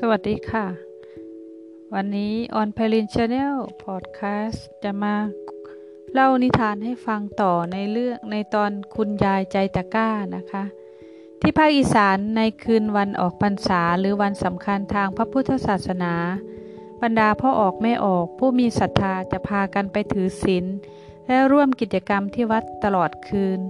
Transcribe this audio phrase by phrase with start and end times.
[0.00, 0.66] สวัสดีค่ะ
[1.94, 5.14] วันนี้ออนไพลิน Channel Podcast จะมา
[6.12, 10.64] เล่านิทานให้ฟังต่อในเรื่องในตอนคุณยายใจตะกร้านะคะ
[11.40, 16.14] ที่ภาคอีสานในคืนวันออกพรรษาหรือวันสำคัญทางพระพุทธศาสนา
[17.02, 20.64] บรรดาพ่อออกแม่ออกผู้มีศรัทธาจะพากันไปถือศีล
[21.26, 23.60] และร่วมกิจกรรมที่วัดตลอดคืน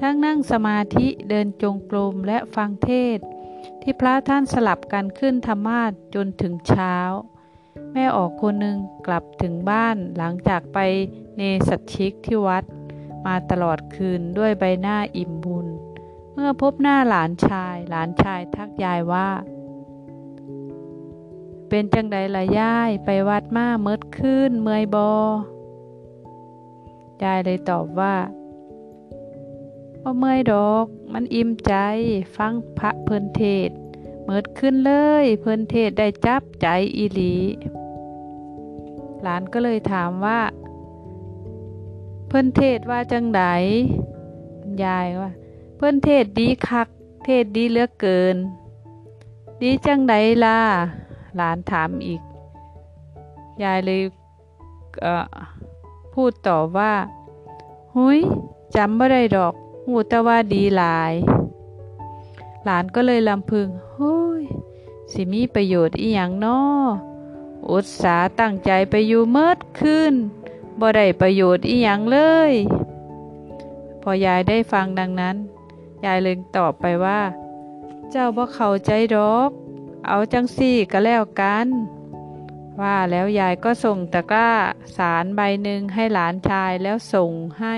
[0.00, 3.20] ทั้งนั่งสมาธิเดินจงกรมและฟังเทศ
[3.82, 6.96] ที่พระท่านสลับกันขึ้นธรรมาสจนถึงเช้า
[7.92, 10.78] แม่ออกคนหนึ่งกลับถึงบ้านหลังจากไป
[11.36, 12.64] เนสัตชิกที่วัด
[13.26, 15.66] มาตลอดคืนด้วยใบหน้าอิ่มบุญ
[16.32, 19.28] เมื่อพบหน้าหลานชาย หลานชายทักยายว่า
[21.68, 25.12] เป็นจังใดละย่ายไปวัดมาเมิดขึ้นเมื่อยบอ
[27.22, 28.14] ยายเลยตอบว่า
[30.06, 31.74] บ่เมื่อยดอก มันอิ่มใจ
[32.36, 33.70] ฟังพระเพิ่นเทศ
[34.24, 34.92] เมิดขึ้นเล
[35.22, 37.34] ย เพิ่นเทศได้จับใจอีหลี
[39.22, 40.40] หลานก็เลยถามว่า
[42.28, 43.42] เพิ่นเทศว่าจังได
[44.84, 45.30] ยายว่า
[45.76, 46.88] เพิ่นเทศดีคัก
[47.24, 48.36] เทศดีเหลือเกิน
[49.62, 50.14] ดีจังได
[50.44, 50.58] ล่ะ
[51.36, 52.22] หลานถามอีก
[53.62, 54.02] ยายเลย
[56.14, 56.92] พูดต่อว่า
[57.96, 58.18] หุย
[58.74, 59.54] จำบ่ได้ดอก
[59.86, 61.12] หูแต่ว่าดีหลาย
[62.64, 64.44] หลานก็เลยลำพึงเฮ้ย
[65.12, 66.88] สิมีประโยชน์อีหยังนาะ
[67.70, 70.12] อุตสาตั้งใจไปอยู่เมิดขึ้น
[70.80, 72.18] บ่ได้ประโยชน์อีหยังเล
[72.50, 72.52] ย
[74.02, 75.36] พอยายได้ฟังดังนั้น
[76.04, 77.20] ยายเลยตอบไปว่า
[78.10, 79.50] เจ้าบ่เข้าใจดอก
[80.08, 81.66] เอาจังซี่ก็แล้วกัน
[82.80, 84.50] ว่าแล้วยายก็ส่งตะกร้า
[84.96, 87.76] สารใบหนึ่งให้หลานชายแล้วส่งให้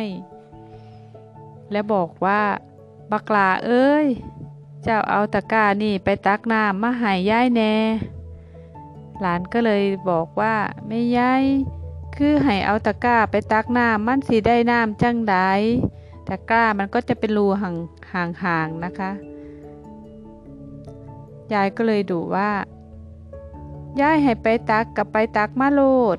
[1.72, 2.41] และบอกว่า
[3.11, 4.06] บักลาเอ้ย
[4.83, 7.75] เจ้าเอาตะกร้านี่ไปตักน้ำมาให้ยายแน่
[9.20, 10.55] หลานก็เลยบอกว่า
[10.86, 11.45] ไม่ยาย
[12.17, 15.36] คือให้เอาตะกร้าไปตักน้ำมันสีได้น้ำจังได
[16.29, 17.77] ตะกร้ามันก็จะเป็นรูห่าง
[18.42, 19.11] ห่างๆนะคะ
[21.52, 22.51] ยายก็เลยดูว่า
[24.01, 25.80] ยายให้ไปตักกับไปตักมาโล
[26.17, 26.18] ด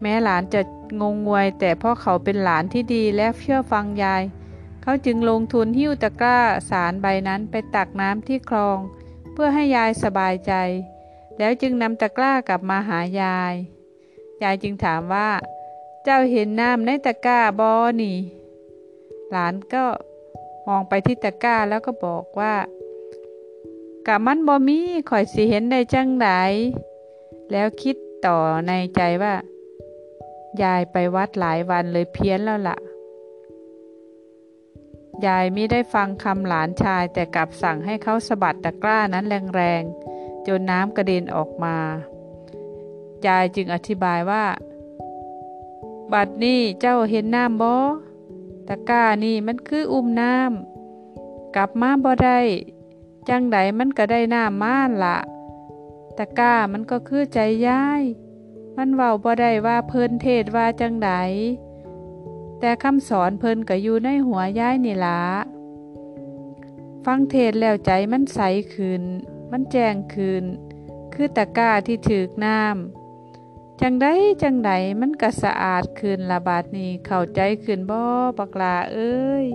[0.00, 0.60] แม้หลานจะ
[1.00, 4.22] งงงวย แต่พราะเขาเป็นหลานที่ดีและเชื่อฟังยาย
[4.82, 6.38] เขาจึงลงทุนหิ้วตะกร้า
[6.70, 8.78] สารใบนั้นไปตักน้ำที่คลอง
[9.32, 10.52] เพื่อให้ยายสบายใจ
[11.38, 13.54] แล้วจึงนำตะกร้ากลับมาหายาย
[14.42, 15.28] ยายจึงถามว่า
[16.04, 17.72] เจ้าเห็นน้ำในตะกร้าบอ
[18.02, 18.16] นี่
[19.30, 19.84] หลานก็
[20.66, 22.54] มองไปที่ตะกร้าแล้วก็บอกว่า
[24.06, 24.78] กะมันบอมี
[25.10, 26.28] ข่อยสิเห็นได้จังได
[27.52, 27.96] แล้วคิด
[28.26, 29.34] ต่อในใจว่า
[30.62, 32.78] ยายไปวัดหลายวันเลยเพี้ยนแล้วละ่ะ
[35.26, 39.24] ยายไม่ได้ฟังคำหลานชายแต่กลับสั่งให้เขาสะบัดตะกร้านั้น
[39.54, 41.76] แรงๆ จนน้ำกระเด็นออกมา
[43.26, 44.44] ยายจึงอธิบายว่า
[46.12, 47.74] บัดนี้เจ้าเห็นน้ำบ่
[48.68, 52.40] ตะกร้านี่มันคืออุ้มน้ำกลับมาบ่ได้
[53.28, 55.18] จังไดมันก็ได้น้ำม่านละ
[56.18, 58.02] ตะกร้ามันก็คือใจยาย
[58.82, 61.10] มันเว้าบ่ได้ว่าเพิ่นเทศว่าจังได
[62.60, 65.22] แต่คำสอนเพิ่นก็อยู่ในหัวย้ายนี่ละ
[67.04, 68.40] ฟังเทศแล้วใจมันใส
[68.74, 69.02] ขึ้น
[69.50, 70.44] มันแจ้งขึ้น
[71.12, 74.06] คือตะก้าที่ถือกน้ำจังได
[74.42, 74.70] จังได
[75.00, 78.00] มันก็สะอาดขึ้นละบาดนี้เข้าใจขึ้นบ่
[78.38, 79.46] ปักลาเอ้ย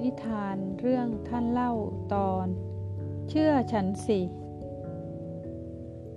[0.00, 1.72] นิทานเรื่องท่านเล่า
[2.14, 2.48] ตอน
[3.30, 4.20] เชื่อฉันสิ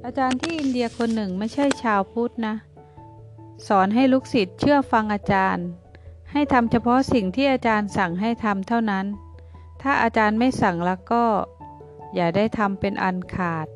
[0.05, 2.55] อาจารย์ที่อินเดียคนหนึ่งไม่ใช่ชาวพุทธนะ
[3.67, 5.65] สอนให้ลูกศิษย์เชื่อฟังอาจารย์
[6.31, 9.05] ให้ทำเฉพาะสิ่งที่อาจารย์สั่งให้ทำเท่านั้น
[9.81, 11.23] ถ้าอาจารย์ไม่สั่งแล้วก็
[12.15, 13.67] อย่าได้ทำเป็นอันขาด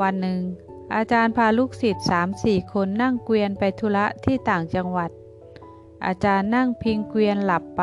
[0.00, 0.40] วันหนึ่ง
[0.94, 5.10] อาจารย์พาลูกศิษย์สามสี่คนนั่งเกวียนไปธุระที่ต่างจังหวัด
[6.06, 7.82] อาจารย์นั่งพิงเกวียนหลับไป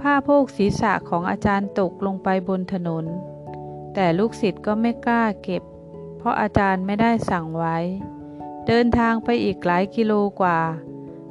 [0.00, 3.06] ผ้าโพกศีรษะของอาจารย์ตกลงไปบนถนน
[3.94, 5.62] แต่ลูกศิษย์ก็ไม่กล้าเก็บ
[6.18, 7.76] เพราะอาจารย์ไม่ได้สั่งไว้
[8.66, 10.58] เดินทางไปอีกหลายกิโลกว่า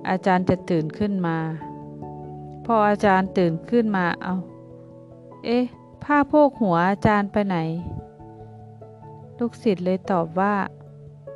[0.09, 1.37] อาจารย์จะตื่นขึ้นมา
[2.65, 4.35] พออาจารย์ตื่นขึ้นมาเอา
[5.45, 5.63] เอ๊ะ
[6.03, 7.57] ผ้าโพกหัวอาจารย์ไปไหน
[9.39, 10.55] ลูกศิษย์เลยตอบว่า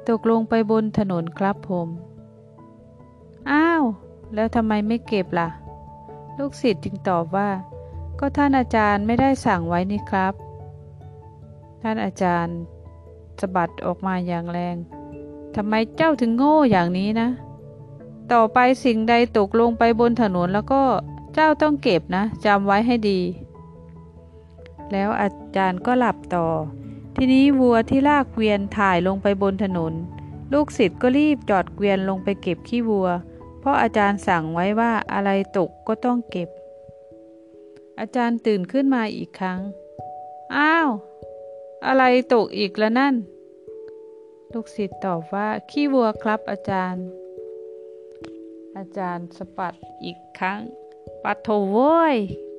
[0.07, 1.87] ตกลงไปบนถนนครับผม
[3.51, 3.83] อ้าว
[4.33, 5.49] แล้วทำไมไม่เก็บล่ะ
[6.37, 7.49] ลูกศิษย์จึงตอบว่า
[8.19, 10.33] ก็ท่านอาจารย์ไม่ได้สั่งไว้นี่ครับ
[11.85, 12.57] ท่านอาจารย์
[13.39, 14.75] สะบัดออกมาอย่างแรง
[15.55, 17.29] ทำไมเจ้าถึงโง่อย่างนี้นะ
[18.33, 20.81] ต่อไปสิ่งใดตกลงไปบนถนนแล้วก็
[21.33, 23.19] เจ้าต้องเก็บนะจำไว้ให้ดี
[24.91, 26.47] แล้วอาจารย์ก็หลับต่อ
[27.15, 29.93] ทีนี้วัวที่ลากเกวียนถ่ายลงไปบนถนน
[30.53, 33.07] ลูกศิษย์ก็รีบจอดเกวียนลงไปเก็บขี้วัว
[33.59, 36.49] เพราะอาจารย์สั่งไว้ว่าอะไรตกก็ต้องเก็บ
[37.99, 39.59] อาจารย์ตื่นขึ้นมาอีกครั้ง
[40.55, 40.89] อ้าว
[41.85, 42.03] อะไร
[42.33, 43.15] ตกอีกแล้วนั่น
[44.53, 47.05] ลูกศิษย์ตอบว่า ขี้วัวครับอาจารย์
[48.77, 50.59] อาจารย์สปัดอีกครั้ง
[51.23, 52.15] ปัดโถโว้ย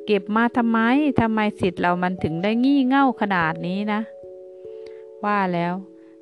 [0.07, 0.79] เก็บมาทำไม
[1.21, 4.01] ทำไมสิทธิ์เรามันถึงได้งี่เง่าขนาดนี้นะ
[5.25, 5.75] ว่าแล้ว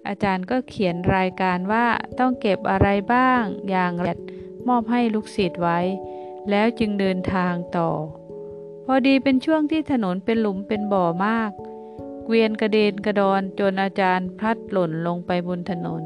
[0.09, 1.87] อาจารย์ก็เขียนรายการว่า
[2.19, 5.79] ต้องเก็บอะไรบ้าง อย่างละเอียดมอบให้ลูกศิษย์ไว้
[6.51, 7.91] แล้วจึงเดินทางต่อ
[8.85, 11.51] พอดีเป็นช่วงที่ถนนเป็นหลุมเป็นบ่อมาก
[12.33, 16.03] เกวียนกระเด็นกระดอนจนอาจารย์พลัดหล่นลงไปบนถนน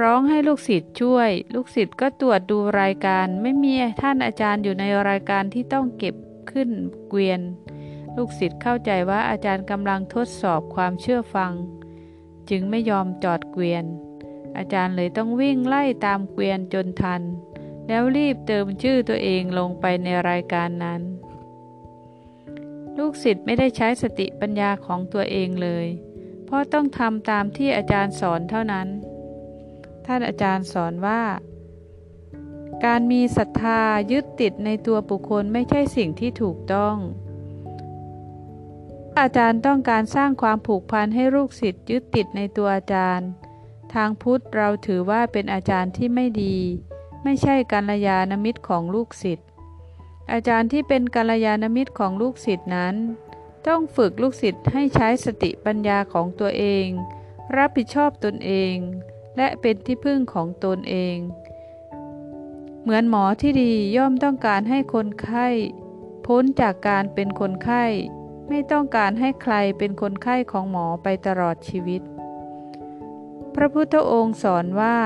[0.00, 6.14] ร้องให้ลูกศิษย์ช่วย ลูกศิษย์ก็ตรวจดูรายการ ไม่มีท่านอาจารย์อยู่ในรายการที่ต้องเก็บ
[6.50, 6.70] ขึ้น
[7.08, 7.40] เกวียน
[8.16, 11.52] ลูกศิษย์เข้าใจว่าอาจารย์กำลังทดสอบความเชื่อฟัง
[12.50, 13.84] จึงไม่ยอมจอดเกวียน
[14.56, 17.22] อาจารย์เลยต้องวิ่งไล่ตามเกวียนจนทัน
[17.88, 21.02] แล้วรีบเติมชื่อตัวเองลงไปในรายการนั้น
[22.98, 25.86] ลูกศิษย์ไม่ได้ใช้สติปัญญาของตัวเองเลย
[26.44, 28.88] เพราะต้องทำตามที่อาจารย์สอนเท่านั้น
[30.06, 31.22] ท่านอาจารย์สอนว่า
[32.84, 33.82] การมีศรัทธา
[34.12, 36.96] ยึดติดในตัวบุคคลไม่ใช่สิ่งที่ถูกต้อง
[39.20, 43.28] อาจารย์ต้องการสร้างความผูกพันให้ลูกศิษย์ยึดติดในตัวอาจารย์
[43.94, 46.56] ทางพุทธเราถือว่าเป็นอาจารย์ที่ไม่ดี
[47.24, 49.48] ไม่ใช่กัลยาณมิตรของลูกศิษย์
[50.32, 52.94] อาจารย์ที่เป็นกัลยาณมิตรของลูกศิษย์นั้น
[53.66, 56.86] ต้องฝึกลูกศิษย์ให้ใช้สติปัญญาของตัวเอง
[57.56, 58.76] รับผิดชอบตนเอง
[59.36, 61.16] และเป็นที่พึ่งของตนเอง
[62.82, 65.46] เหมือนหมอที่ดีย่อมต้องการให้คนไข้
[66.26, 67.84] พ้นจากการเป็นคนไข้
[68.48, 72.02] ไม่ต้องการให้ใครเป็นคนไข้ของหมอไปตลอดชีวิต
[73.54, 74.98] พระพุทธองค์สอนว่า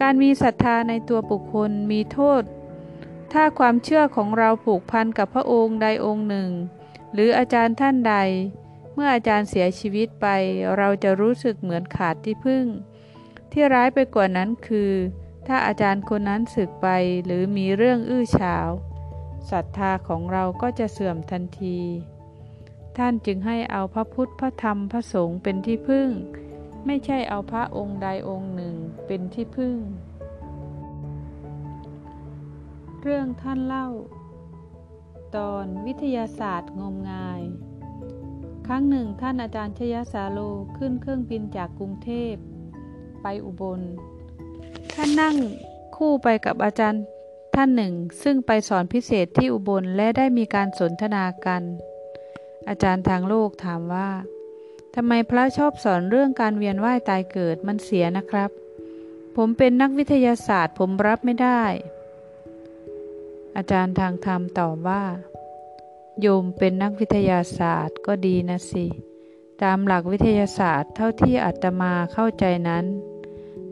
[0.00, 2.42] การมีศรัทธาในตัวบุคคลมีโทษ
[3.32, 6.50] ถ้าความเชื่อของเราผูกพันกับพระองค์ใดองค์หนึ่ง
[7.12, 8.14] หรืออาจารย์ท่านใด
[8.94, 10.26] เมื่ออาจารย์เสียชีวิตไป
[10.76, 12.64] เราจะรู้สึกเหมือนขาดที่พึ่ง
[13.52, 14.92] ที่ร้ายไปกว่านั้นคือ
[15.46, 16.88] ถ้าอาจารย์คนนั้นสึกไป
[17.24, 18.68] หรือมีเรื่องอื้อฉาว
[19.50, 21.78] ศรัทธาของเราก็จะเสื่อมทันที
[22.98, 26.08] ท่านจึงให้เอาพระพุทธพระธรรมพระสงฆ์เป็นที่พึ่ง
[26.86, 28.74] ไม่ใช่เอาพระองค์ใดองค์หนึ่ง
[29.06, 29.76] เป็นที่พึ่ง
[33.08, 33.88] เรื่องท่านเล่า
[35.36, 37.42] ตอนวิทยาศาสตร์งมงาย
[38.66, 40.38] ครั้งหนึ่งท่านอาจารย์ชยสาโล
[40.76, 42.34] ขึ้นเครื่องบินจากกรุงเทพ
[43.22, 43.80] ไปอุบล
[44.92, 45.36] ท่านนั่ง
[45.96, 47.02] คู่ไปกับอาจารย์
[47.54, 47.92] ท่านหนึ่ง
[48.22, 51.62] ซึ่งไปสอนพิเศษที่อุบลและได้มีการสนทนากัน
[52.68, 54.10] อาจารย์ทางโลกถามว่า
[54.94, 58.50] ทำไมพระชอบสอนเรื่องการเวียนว่ายตายเกิดมันเสียนะครับ
[59.36, 61.64] ผมเป็นนักวิทยาศาสตร์ผมรับไม่ได้
[63.56, 65.02] อาจารย์ทางธรรมตอบว่า
[66.20, 68.86] โยมเป็นนักวิทยาศาสตร์ก็ดีนะสิ
[69.62, 72.84] ตามหลักวิทยาศาสตร์เท่าที่อาตมาเข้าใจนั้น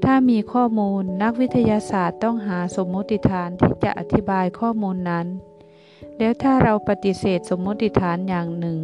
[0.05, 5.27] ถ้ามีข้อมูลนักวิทยาศาสตร์ต้องหาสมมติฐานที่จะอธิบายข้อมูลนั้น
[6.19, 8.79] แล้วถ้าเราปฏิเสธสมมติฐานอย่างหนึ่ง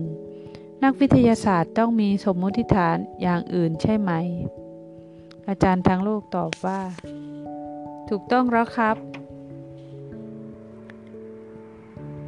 [0.83, 4.13] นักวิทยาศาสตร์ต้องมีสมมติฐานอย่างอื่นใช่ไหม
[5.49, 6.81] อาจารย์ทางโลกตอบว่า
[8.09, 9.20] ถูกต้องแล้วครับ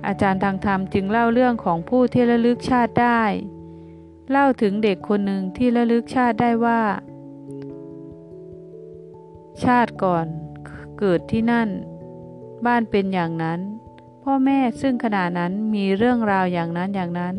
[0.07, 3.23] อาจารย์ทางธรรมจึงเล่าเรื่องของผู้ที่ระลึกชาติได้
[4.31, 6.83] เล่าถึงเด็กคนหนึ่งที่ระลึกชาติได้ว่า
[9.65, 10.27] ชาติก่อน
[10.99, 11.69] เกิดที่นั่น
[12.67, 13.61] บ้านเป็นอย่างนั้น
[14.23, 17.35] พ่อแม่ซึ่งขณะนั้นมีเรื่องราวอย่างนั้นอย่างนั้น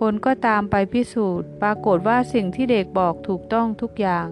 [0.00, 4.28] คนก็ตามไปพิสูจน์ ปรากฏว่าสิ่งที่เด็กบอกถูกต้องทุกอย่าง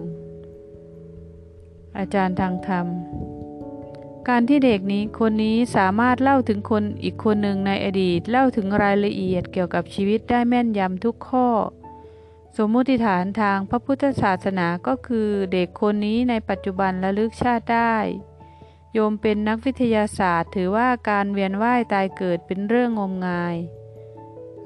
[1.97, 2.85] อาจารย์ทางธรรม
[4.29, 11.47] การที่เด็กนี้คนนี้สามารถเล่าถึงคนอีกคนหนึ่งในอดีต เล่าถึงรายละเอียดเกี่ยวกับชีวิตได้แม่นยำทุกข้อ
[12.57, 17.95] สมมติฐานทางพระพุทธศาสนาก็คือเด็กคนนี้ในปัจจุบันระลึกชาติได้
[18.93, 23.55] โยมเป็นนักวิทยาศาสตร์ ถือว่าการเวียนว่ายตายเกิดเป็นเรื่องงมงาย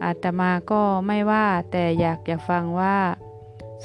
[0.04, 3.00] อาตมาก็ไม่ว่าแต่อยากจะฟังว่า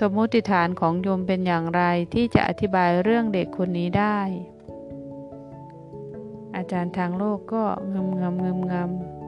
[0.00, 1.82] สมมติฐานของโยมเป็นอย่างไร
[2.14, 4.20] ที่จะอธิบายเรื่องเด็กคนนี้ได้
[6.56, 8.74] อาจารย์ทางโลกก็งมงำงมง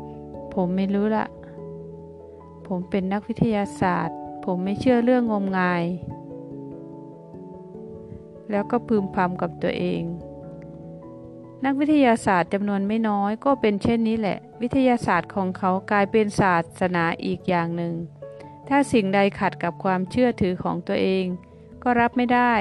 [0.01, 1.27] ำผมไม่รู้ละ
[2.67, 5.85] ผมเป็นนักวิทยาศาสตร์ ผมไม่เชื่อเรื่องงมงาย
[8.51, 10.03] แล้วก็พึมพำกับตัวเอง
[11.65, 17.95] นักวิทยาศาสตร์จำนวนไม่น้อยก็เป็นเช่นนี้แหละ วิทยาศาสตร์ของเขากลายเป็นศาสนาอีกอย่างหนึ่ง
[18.69, 21.25] ถ้าสิ่งใดขัดกับความเชื่อถือของตัวเอง
[21.83, 22.55] ก็รับไม่ได้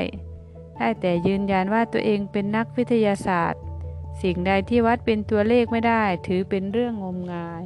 [0.77, 3.61] ได้แต่ยืนยันว่าตัวเองเป็นนักวิทยาศาสตร์
[4.21, 7.65] สิ่งใดที่วัดเป็นตัวเลขไม่ได้ ถือเป็นเรื่องงมงาย